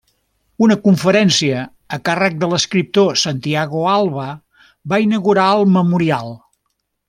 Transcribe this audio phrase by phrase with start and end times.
[0.67, 1.59] Una conferència
[1.97, 4.27] a càrrec de l'escriptor Santiago Alba
[4.95, 6.37] va inaugurar el memorial.